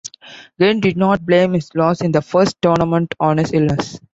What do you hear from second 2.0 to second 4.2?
in the first tournament on his illness.